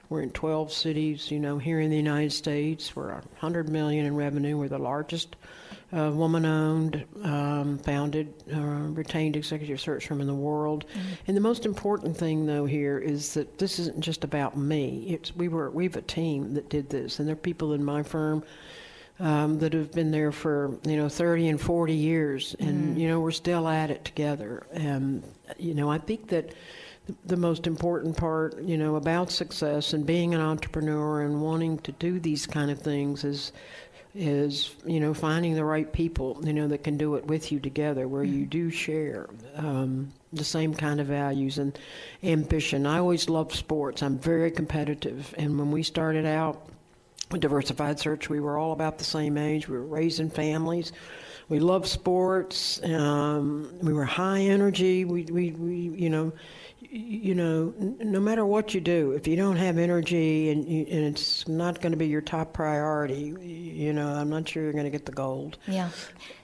[0.10, 1.32] we're in 12 cities.
[1.32, 4.58] You know, here in the United States, we're 100 million in revenue.
[4.58, 5.36] We're the largest
[5.94, 10.86] uh, woman-owned, um, founded, uh, retained executive search firm in the world.
[10.90, 11.14] Mm-hmm.
[11.28, 15.06] And the most important thing, though, here is that this isn't just about me.
[15.10, 17.84] It's we were we have a team that did this, and there are people in
[17.84, 18.44] my firm
[19.20, 23.00] um, that have been there for you know 30 and 40 years, and mm.
[23.00, 24.68] you know we're still at it together.
[24.74, 25.24] And
[25.58, 26.54] you know I think that
[27.26, 31.92] the most important part, you know, about success and being an entrepreneur and wanting to
[31.94, 33.52] do these kind of things is
[34.20, 37.60] is you know finding the right people you know that can do it with you
[37.60, 38.50] together where you mm.
[38.50, 41.78] do share um, the same kind of values and
[42.24, 42.88] ambition.
[42.88, 44.02] I always loved sports.
[44.02, 45.34] I'm very competitive.
[45.38, 46.68] And when we started out
[47.30, 49.68] with diversified search we were all about the same age.
[49.68, 50.94] We were raising families.
[51.50, 52.82] We loved sports.
[52.84, 55.06] Um, we were high energy.
[55.06, 56.34] We, we, we you know
[56.90, 61.06] you know no matter what you do if you don't have energy and, you, and
[61.06, 64.86] it's not going to be your top priority you know i'm not sure you're going
[64.86, 65.58] to get the gold.
[65.68, 65.90] Yeah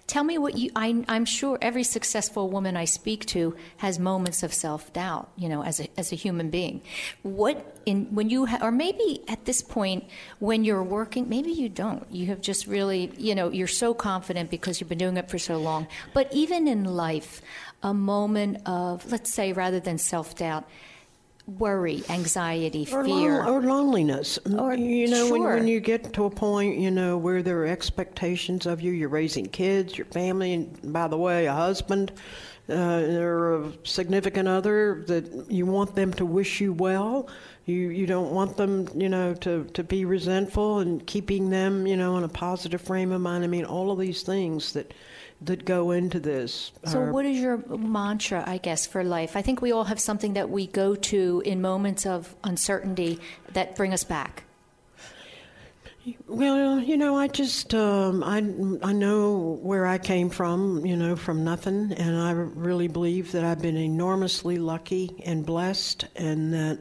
[0.05, 0.69] Tell me what you.
[0.75, 5.31] I, am sure every successful woman I speak to has moments of self doubt.
[5.37, 6.81] You know, as a as a human being,
[7.21, 10.03] what in when you ha, or maybe at this point
[10.39, 12.05] when you're working, maybe you don't.
[12.11, 15.39] You have just really, you know, you're so confident because you've been doing it for
[15.39, 15.87] so long.
[16.13, 17.41] But even in life,
[17.81, 20.67] a moment of let's say rather than self doubt
[21.45, 24.39] worry, anxiety, or fear, or loneliness.
[24.58, 25.39] Or, you know, sure.
[25.39, 28.91] when, when you get to a point, you know, where there are expectations of you,
[28.91, 32.12] you're raising kids, your family, and by the way, a husband.
[32.69, 37.27] Uh, or a significant other that you want them to wish you well.
[37.65, 41.97] You you don't want them, you know, to, to be resentful and keeping them, you
[41.97, 43.43] know, in a positive frame of mind.
[43.43, 44.93] I mean, all of these things that
[45.45, 46.71] that go into this.
[46.86, 49.36] So, what is your mantra, I guess, for life?
[49.36, 53.19] I think we all have something that we go to in moments of uncertainty
[53.53, 54.43] that bring us back.
[56.27, 58.38] Well, you know, I just um, I
[58.86, 63.45] I know where I came from, you know, from nothing, and I really believe that
[63.45, 66.79] I've been enormously lucky and blessed, and that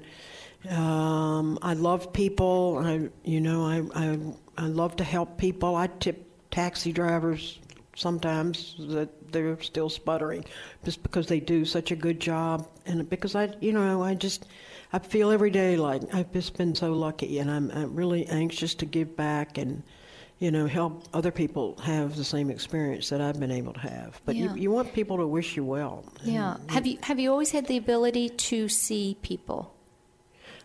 [0.75, 2.83] um, I love people.
[2.85, 4.18] I you know I, I
[4.59, 5.77] I love to help people.
[5.77, 7.61] I tip taxi drivers
[7.96, 10.44] sometimes that they're still sputtering
[10.85, 14.46] just because they do such a good job and because I you know I just
[14.92, 18.74] I feel every day like I've just been so lucky and I'm, I'm really anxious
[18.76, 19.83] to give back and
[20.38, 24.20] you know help other people have the same experience that I've been able to have
[24.24, 24.55] but Yeah.
[24.55, 26.57] you, you want people to wish you well Yeah.
[26.68, 29.74] Have you have you always had the ability to see people?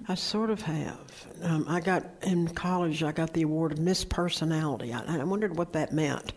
[0.07, 1.27] I sort of have.
[1.41, 3.01] Um, I got in college.
[3.01, 4.93] I got the award of Miss Personality.
[4.93, 6.33] I, I wondered what that meant,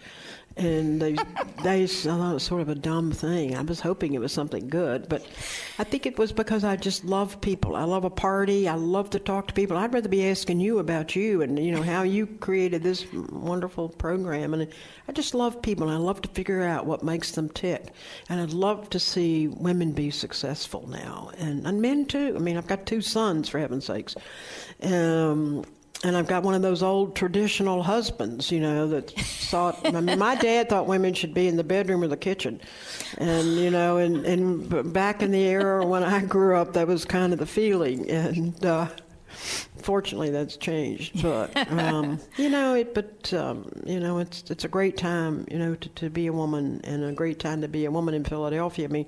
[0.60, 1.16] and they,
[1.64, 3.56] they thought it was sort of a dumb thing.
[3.56, 5.26] I was hoping it was something good, but
[5.78, 7.76] I think it was because I just love people.
[7.76, 8.68] I love a party.
[8.68, 9.78] I love to talk to people.
[9.78, 13.88] I'd rather be asking you about you and you know how you created this wonderful
[13.88, 14.68] program, and
[15.08, 15.88] I just love people.
[15.88, 17.92] and I love to figure out what makes them tick,
[18.28, 22.34] and I'd love to see women be successful now, and and men too.
[22.36, 24.14] I mean, I've got two sons for heaven's sakes.
[24.82, 25.64] Um,
[26.02, 29.78] and I've got one of those old traditional husbands, you know, that thought.
[29.84, 32.60] I mean, my dad thought women should be in the bedroom or the kitchen,
[33.18, 37.04] and you know, and and back in the era when I grew up, that was
[37.04, 38.88] kind of the feeling, and uh,
[39.82, 41.22] fortunately, that's changed.
[41.22, 42.94] But um, you know, it.
[42.94, 46.32] But um, you know, it's it's a great time, you know, to, to be a
[46.32, 48.86] woman, and a great time to be a woman in Philadelphia.
[48.86, 49.06] I mean,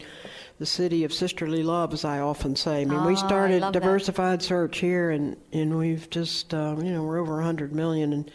[0.59, 2.83] the city of sisterly love, as I often say.
[2.83, 3.81] I mean, Oh, we started love that.
[3.81, 8.31] diversified search here, and and we've just uh, you know we're over hundred million, and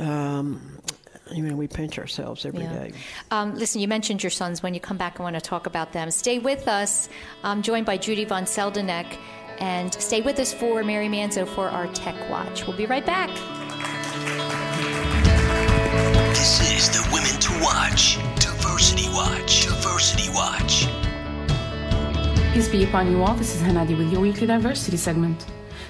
[0.00, 0.78] um,
[1.32, 2.92] you know we pinch ourselves every day.
[2.94, 3.40] Yeah.
[3.42, 4.62] Um, listen, you mentioned your sons.
[4.62, 6.10] When you come back, I want to talk about them.
[6.10, 7.08] Stay with us.
[7.42, 9.16] I'm joined by Judy von Seldeneck.
[9.58, 12.66] And stay with us for Mary Manzo for our Tech Watch.
[12.66, 13.30] We'll be right back.
[16.30, 20.86] This is the Women to Watch, Diversity Watch, Diversity Watch.
[22.52, 23.34] Peace be upon you all.
[23.34, 25.44] This is Hanadi with your weekly diversity segment.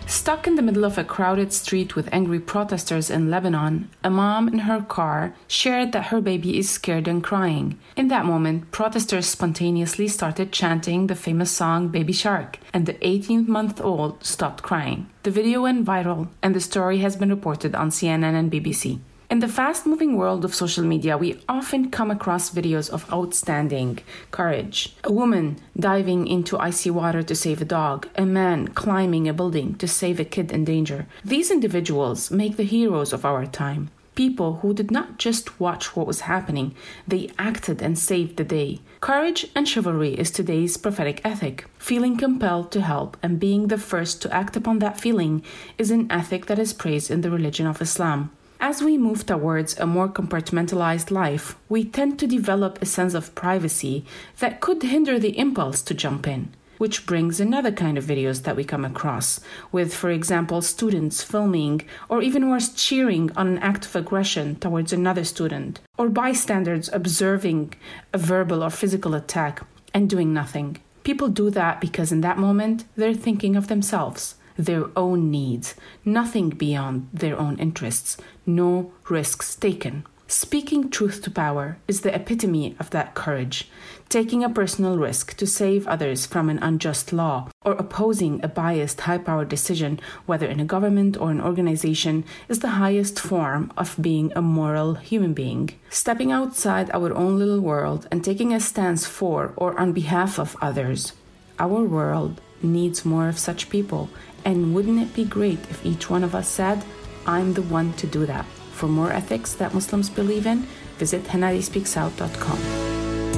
[0.07, 4.49] Stuck in the middle of a crowded street with angry protesters in Lebanon, a mom
[4.49, 7.79] in her car shared that her baby is scared and crying.
[7.97, 13.51] In that moment, protesters spontaneously started chanting the famous song Baby Shark, and the 18
[13.51, 15.09] month old stopped crying.
[15.23, 19.01] The video went viral, and the story has been reported on CNN and BBC.
[19.31, 24.01] In the fast moving world of social media, we often come across videos of outstanding
[24.31, 24.95] courage.
[25.03, 29.77] A woman diving into icy water to save a dog, a man climbing a building
[29.77, 31.07] to save a kid in danger.
[31.25, 33.91] These individuals make the heroes of our time.
[34.15, 36.75] People who did not just watch what was happening,
[37.09, 38.81] they acted and saved the day.
[39.01, 41.65] Courage and chivalry is today's prophetic ethic.
[41.79, 45.43] Feeling compelled to help and being the first to act upon that feeling
[45.79, 48.31] is an ethic that is praised in the religion of Islam.
[48.67, 53.35] As we move towards a more compartmentalized life, we tend to develop a sense of
[53.35, 54.07] privacy
[54.39, 56.49] that could hinder the impulse to jump in.
[56.79, 59.39] Which brings another kind of videos that we come across,
[59.71, 64.95] with, for example, students filming or even worse, cheering on an act of aggression towards
[64.95, 67.75] another student, or bystanders observing
[68.15, 69.61] a verbal or physical attack
[69.93, 70.79] and doing nothing.
[71.03, 75.75] People do that because in that moment they're thinking of themselves their own needs,
[76.05, 80.05] nothing beyond their own interests, no risks taken.
[80.27, 83.69] Speaking truth to power is the epitome of that courage.
[84.09, 89.03] Taking a personal risk to save others from an unjust law or opposing a biased,
[89.03, 93.97] high powered decision, whether in a government or an organization, is the highest form of
[94.01, 95.71] being a moral human being.
[95.91, 100.57] Stepping outside our own little world and taking a stance for or on behalf of
[100.63, 101.13] others.
[101.59, 104.09] Our world needs more of such people,
[104.45, 106.85] and wouldn't it be great if each one of us said,
[107.27, 108.45] I'm the one to do that?
[108.73, 110.67] For more ethics that Muslims believe in,
[110.99, 112.59] Visit hanadispeaksout.com.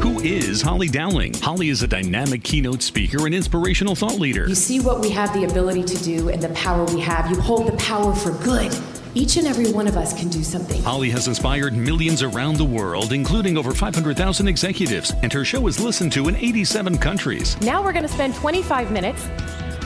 [0.01, 1.35] Who is Holly Dowling?
[1.35, 4.47] Holly is a dynamic keynote speaker and inspirational thought leader.
[4.47, 7.31] You see what we have the ability to do and the power we have.
[7.31, 8.77] You hold the power for good.
[9.15, 10.83] Each and every one of us can do something.
[10.83, 15.81] Holly has inspired millions around the world, including over 500,000 executives, and her show is
[15.81, 17.59] listened to in 87 countries.
[17.63, 19.27] Now we're going to spend 25 minutes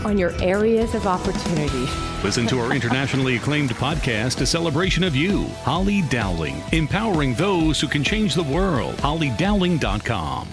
[0.04, 1.86] on your areas of opportunity.
[2.22, 7.88] Listen to our internationally acclaimed podcast, A Celebration of You, Holly Dowling, empowering those who
[7.88, 8.94] can change the world.
[8.96, 10.48] HollyDowling.com.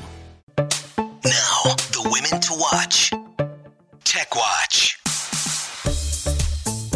[0.58, 3.12] Now, the women to watch.
[4.04, 4.98] Tech Watch.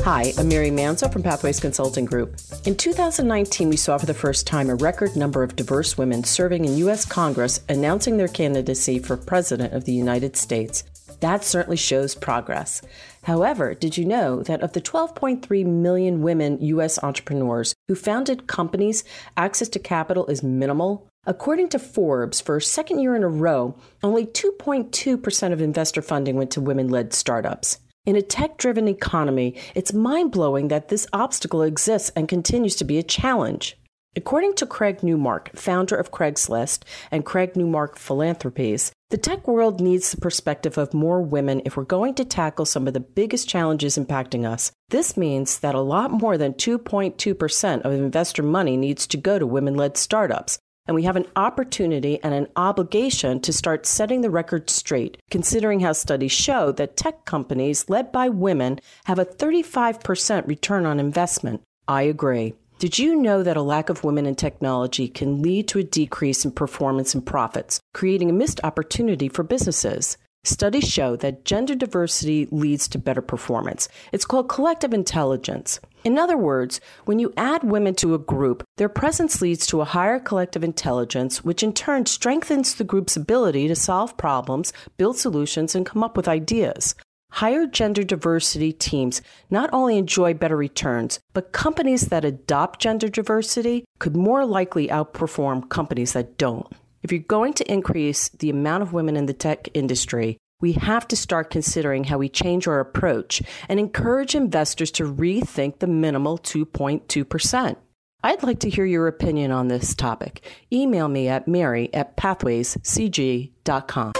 [0.03, 2.37] Hi, I'm Mary Manzo from Pathways Consulting Group.
[2.65, 6.65] In 2019, we saw for the first time a record number of diverse women serving
[6.65, 7.05] in U.S.
[7.05, 10.83] Congress announcing their candidacy for President of the United States.
[11.21, 12.81] That certainly shows progress.
[13.23, 17.01] However, did you know that of the 12.3 million women U.S.
[17.03, 19.03] entrepreneurs who founded companies,
[19.37, 21.07] access to capital is minimal?
[21.27, 26.35] According to Forbes, for a second year in a row, only 2.2% of investor funding
[26.35, 27.77] went to women led startups.
[28.07, 32.83] In a tech driven economy, it's mind blowing that this obstacle exists and continues to
[32.83, 33.77] be a challenge.
[34.13, 40.11] According to Craig Newmark, founder of Craigslist and Craig Newmark Philanthropies, the tech world needs
[40.11, 43.97] the perspective of more women if we're going to tackle some of the biggest challenges
[43.97, 44.73] impacting us.
[44.89, 49.47] This means that a lot more than 2.2% of investor money needs to go to
[49.47, 50.59] women led startups.
[50.87, 55.79] And we have an opportunity and an obligation to start setting the record straight, considering
[55.79, 61.61] how studies show that tech companies led by women have a 35% return on investment.
[61.87, 62.55] I agree.
[62.81, 66.43] Did you know that a lack of women in technology can lead to a decrease
[66.43, 70.17] in performance and profits, creating a missed opportunity for businesses?
[70.45, 73.87] Studies show that gender diversity leads to better performance.
[74.11, 75.79] It's called collective intelligence.
[76.03, 79.85] In other words, when you add women to a group, their presence leads to a
[79.85, 85.75] higher collective intelligence, which in turn strengthens the group's ability to solve problems, build solutions,
[85.75, 86.95] and come up with ideas.
[87.31, 93.85] Higher gender diversity teams not only enjoy better returns, but companies that adopt gender diversity
[93.99, 96.67] could more likely outperform companies that don't.
[97.03, 101.07] If you're going to increase the amount of women in the tech industry, we have
[101.07, 106.37] to start considering how we change our approach and encourage investors to rethink the minimal
[106.37, 107.75] 2.2%.
[108.23, 110.43] I'd like to hear your opinion on this topic.
[110.71, 114.13] Email me at mary at pathwayscg.com.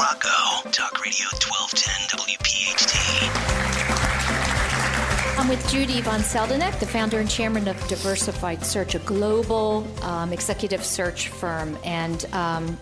[0.00, 0.70] Rocco.
[0.70, 3.28] Talk Radio 1210 WPHT.
[5.38, 10.32] I'm with Judy Von Seldeneck, the founder and chairman of Diversified Search, a global um,
[10.32, 11.76] executive search firm.
[11.84, 12.78] And um,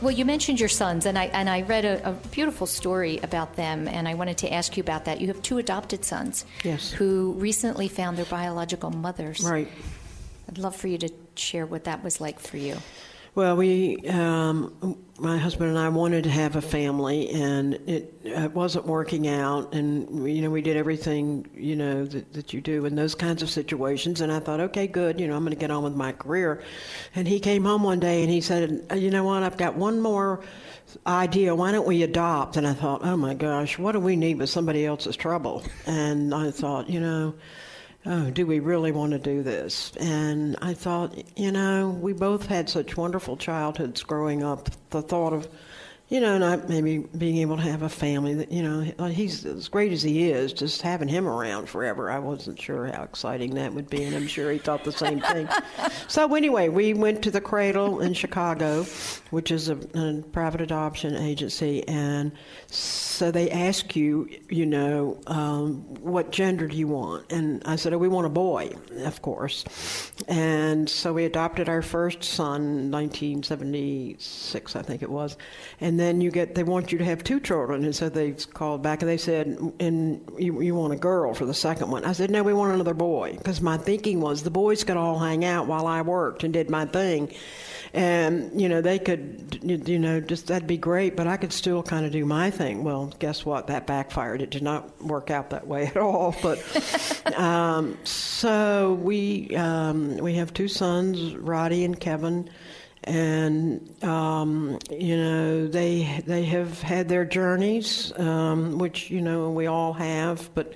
[0.00, 3.56] well, you mentioned your sons, and I and I read a, a, beautiful story about
[3.56, 5.20] them, and I wanted to ask you about that.
[5.20, 9.44] You have two adopted sons, yes, who recently found their biological mothers.
[9.44, 9.68] Right.
[10.48, 12.78] I'd love for you to share what that was like for you.
[13.34, 18.52] Well, we, um, my husband and I wanted to have a family, and it, it,
[18.52, 19.72] wasn't working out.
[19.72, 23.42] And you know, we did everything you know that, that you do in those kinds
[23.42, 24.20] of situations.
[24.20, 26.62] And I thought, okay, good, you know, I'm going to get on with my career.
[27.14, 29.98] And he came home one day and he said, you know what, I've got one
[29.98, 30.44] more
[31.06, 31.54] idea.
[31.54, 32.58] Why don't we adopt?
[32.58, 35.64] And I thought, oh my gosh, what do we need with somebody else's trouble?
[35.86, 37.34] And I thought, you know
[38.06, 39.92] oh, do we really want to do this?
[39.98, 44.68] And I thought, you know, we both had such wonderful childhoods growing up.
[44.90, 45.48] The thought of
[46.12, 49.66] you know, not maybe being able to have a family that, you know, he's as
[49.68, 52.10] great as he is, just having him around forever.
[52.10, 55.22] I wasn't sure how exciting that would be, and I'm sure he thought the same
[55.22, 55.48] thing.
[56.08, 58.84] so, anyway, we went to the Cradle in Chicago,
[59.30, 62.32] which is a, a private adoption agency, and
[62.66, 67.32] so they ask you, you know, um, what gender do you want?
[67.32, 69.64] And I said, oh, we want a boy, of course.
[70.28, 75.38] And so we adopted our first son, in 1976, I think it was.
[75.80, 78.82] And then you get they want you to have two children, and so they called
[78.82, 79.46] back and they said,
[79.80, 82.74] "And you, you want a girl for the second one?" I said, "No, we want
[82.74, 86.44] another boy," because my thinking was the boys could all hang out while I worked
[86.44, 87.32] and did my thing,
[87.94, 91.82] and you know they could, you know, just that'd be great, but I could still
[91.82, 92.84] kind of do my thing.
[92.84, 93.68] Well, guess what?
[93.68, 94.42] That backfired.
[94.42, 96.34] It did not work out that way at all.
[96.42, 102.50] But um, so we um, we have two sons, Roddy and Kevin
[103.04, 109.66] and um, you know they they have had their journeys, um, which you know we
[109.66, 110.74] all have, but.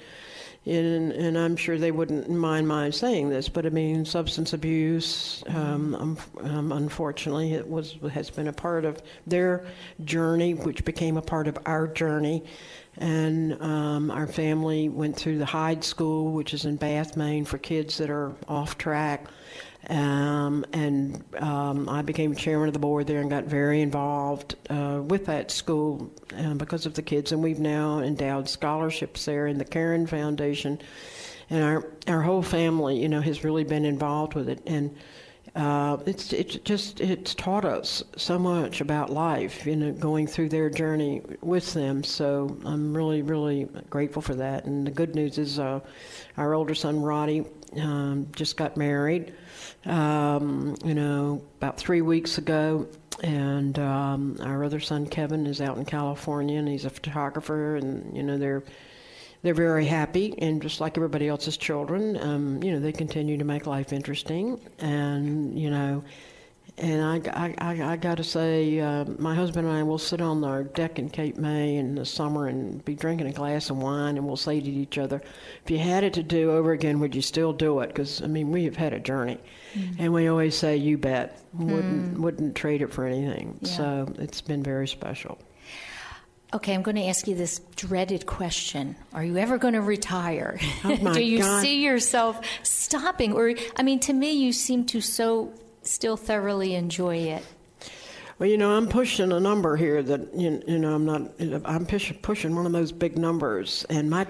[0.64, 5.45] In, and I'm sure they wouldn't mind my saying this, but I mean, substance abuse,
[5.47, 9.64] um, um, um, unfortunately, it was has been a part of their
[10.05, 12.43] journey, which became a part of our journey.
[12.99, 17.59] And um, our family went through the Hyde School, which is in Bath, Maine, for
[17.59, 19.27] kids that are off track.
[19.89, 25.01] Um, and um, I became chairman of the board there and got very involved uh,
[25.05, 27.32] with that school uh, because of the kids.
[27.32, 30.80] And we've now endowed scholarships there in the Karen Foundation.
[31.51, 34.61] And our, our whole family, you know, has really been involved with it.
[34.66, 34.97] And
[35.55, 40.51] uh, it's it's just it's taught us so much about life, you know, going through
[40.51, 42.05] their journey with them.
[42.05, 44.66] So I'm really really grateful for that.
[44.66, 45.80] And the good news is, uh,
[46.37, 47.47] our older son Roddy
[47.80, 49.32] um, just got married,
[49.87, 52.87] um, you know, about three weeks ago.
[53.22, 58.14] And um, our other son Kevin is out in California, and he's a photographer, and
[58.14, 58.62] you know they're
[59.47, 63.45] they're very happy, and just like everybody else's children, um, you know, they continue to
[63.45, 64.61] make life interesting.
[64.80, 66.03] And, you know,
[66.79, 70.45] and I, I, I got to say, uh, my husband and I will sit on
[70.45, 74.18] our deck in Cape May in the summer and be drinking a glass of wine,
[74.18, 75.22] and we'll say to each other,
[75.64, 77.89] if you had it to do over again, would you still do it?
[77.89, 79.39] Because, I mean, we have had a journey.
[79.74, 79.97] Mm.
[79.99, 81.43] And we always say, you bet.
[81.55, 82.18] Wouldn't, mm.
[82.18, 83.59] wouldn't trade it for anything.
[83.62, 83.70] Yeah.
[83.70, 85.39] So it's been very special.
[86.53, 88.97] Okay, I'm going to ask you this dreaded question.
[89.14, 90.61] Are you ever going to retire?
[90.85, 91.62] Oh Do you God.
[91.62, 93.33] see yourself stopping?
[93.33, 95.53] Or, I mean, to me, you seem to so
[95.89, 97.45] still thoroughly enjoy it.
[98.39, 101.22] Well, you know, I'm pushing a number here that you, you know I'm not.
[101.64, 104.26] I'm push, pushing one of those big numbers, and my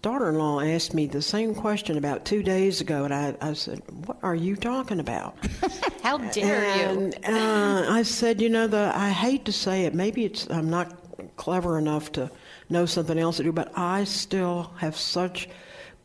[0.00, 4.18] daughter-in-law asked me the same question about two days ago, and I, I said, "What
[4.22, 5.36] are you talking about?"
[6.04, 7.34] How dare and, you?
[7.34, 9.94] uh, I said, "You know, the I hate to say it.
[9.94, 10.94] Maybe it's I'm not
[11.34, 12.30] clever enough to
[12.68, 15.48] know something else to do, but I still have such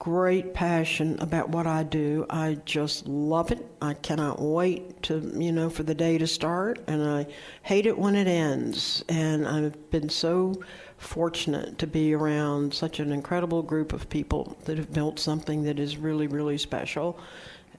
[0.04, 2.26] great passion about what I do.
[2.30, 3.66] I just love it.
[3.82, 7.26] I cannot wait to, you know, for the day to start, and I
[7.62, 9.02] hate it when it ends.
[9.08, 10.62] And I've been so
[10.98, 15.80] fortunate to be around such an incredible group of people that have built something that
[15.80, 17.18] is really, really special.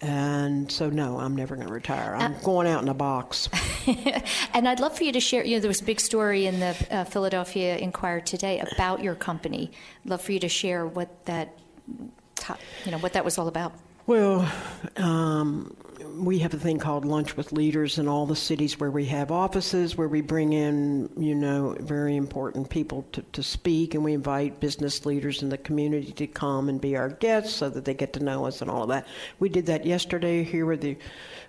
[0.00, 2.16] And so, no, I'm never going to retire.
[2.16, 3.50] I'm uh, going out in a box.
[4.54, 5.44] and I'd love for you to share.
[5.44, 9.14] You know, there was a big story in the uh, Philadelphia Inquirer today about your
[9.14, 9.70] company.
[10.04, 11.58] I'd love for you to share what that,
[12.84, 13.72] you know, what that was all about.
[14.06, 14.50] Well,
[14.96, 15.74] um,
[16.16, 19.30] we have a thing called Lunch with Leaders in all the cities where we have
[19.30, 24.12] offices, where we bring in, you know, very important people to, to speak, and we
[24.12, 27.94] invite business leaders in the community to come and be our guests so that they
[27.94, 29.06] get to know us and all of that.
[29.38, 30.98] We did that yesterday here with the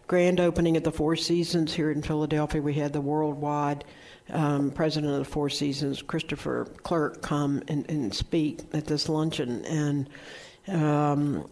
[0.07, 2.61] grand opening at the Four Seasons here in Philadelphia.
[2.61, 3.83] We had the worldwide
[4.29, 9.65] um, president of the Four Seasons, Christopher Clerc, come and, and speak at this luncheon,
[9.65, 10.09] and
[10.67, 11.47] um,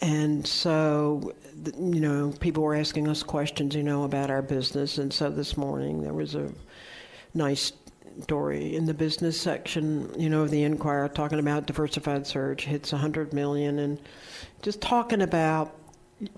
[0.00, 1.32] and so
[1.76, 5.56] you know people were asking us questions you know about our business and so this
[5.56, 6.52] morning there was a
[7.34, 7.72] nice
[8.22, 12.92] story in the business section you know of the inquirer talking about diversified search hits
[12.92, 14.00] 100 million and
[14.62, 15.74] just talking about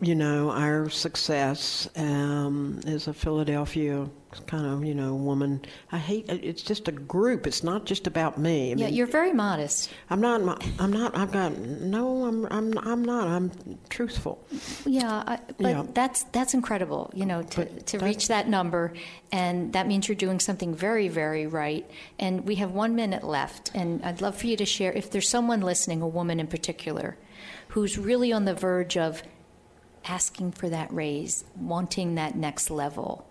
[0.00, 4.06] you know, our success um, as a Philadelphia
[4.46, 5.62] kind of, you know, woman.
[5.90, 7.46] I hate it's just a group.
[7.46, 8.72] It's not just about me.
[8.72, 9.90] I yeah, you're very modest.
[10.10, 10.62] I'm not.
[10.78, 11.16] I'm not.
[11.16, 12.24] I've got no.
[12.24, 12.46] I'm.
[12.50, 12.78] I'm.
[12.78, 13.26] I'm not.
[13.26, 13.50] I'm
[13.88, 14.44] truthful.
[14.84, 15.86] Yeah, I, but yeah.
[15.94, 17.10] that's that's incredible.
[17.14, 18.92] You know, to to reach that number,
[19.32, 21.90] and that means you're doing something very, very right.
[22.18, 25.28] And we have one minute left, and I'd love for you to share if there's
[25.28, 27.16] someone listening, a woman in particular,
[27.68, 29.22] who's really on the verge of
[30.04, 33.26] asking for that raise, wanting that next level,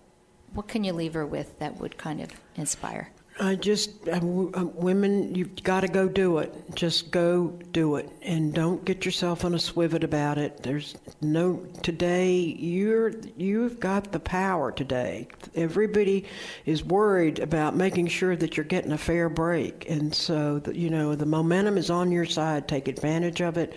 [0.53, 3.11] what can you leave her with that would kind of inspire?
[3.41, 6.53] I just, uh, women, you've got to go do it.
[6.76, 10.61] Just go do it, and don't get yourself on a swivet about it.
[10.61, 12.34] There's no today.
[12.36, 15.30] You're you've got the power today.
[15.55, 16.26] Everybody
[16.65, 21.15] is worried about making sure that you're getting a fair break, and so you know
[21.15, 22.67] the momentum is on your side.
[22.67, 23.74] Take advantage of it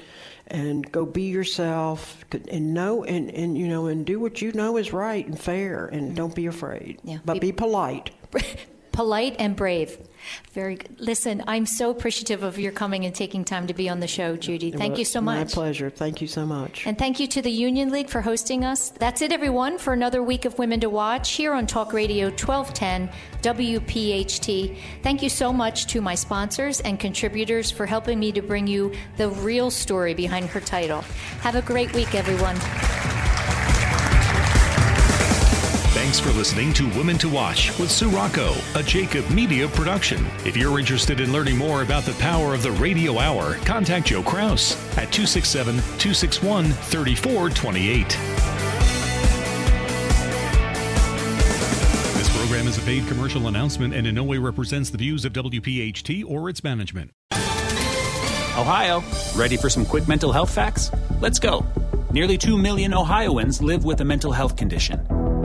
[0.48, 4.76] and go be yourself and know and, and you know and do what you know
[4.76, 6.14] is right and fair and mm-hmm.
[6.14, 6.98] don't be afraid.
[7.04, 7.18] Yeah.
[7.24, 8.10] but be, be polite
[9.02, 9.98] polite and brave
[10.52, 11.00] very good.
[11.00, 14.36] Listen, I'm so appreciative of your coming and taking time to be on the show,
[14.36, 14.70] Judy.
[14.70, 15.48] Thank well, you so much.
[15.48, 15.90] My pleasure.
[15.90, 16.86] Thank you so much.
[16.86, 18.90] And thank you to the Union League for hosting us.
[18.90, 23.10] That's it, everyone, for another week of Women to Watch here on Talk Radio 1210
[23.42, 24.78] WPHT.
[25.02, 28.92] Thank you so much to my sponsors and contributors for helping me to bring you
[29.16, 31.02] the real story behind her title.
[31.40, 33.21] Have a great week, everyone.
[36.12, 40.26] Thanks for listening to Women to Watch with Sue Rocco, a Jacob Media production.
[40.44, 44.22] If you're interested in learning more about the power of the radio hour, contact Joe
[44.22, 48.08] Kraus at 267 261 3428.
[52.18, 55.32] This program is a paid commercial announcement and in no way represents the views of
[55.32, 57.10] WPHT or its management.
[57.32, 59.02] Ohio,
[59.34, 60.90] ready for some quick mental health facts?
[61.22, 61.64] Let's go.
[62.12, 65.21] Nearly 2 million Ohioans live with a mental health condition.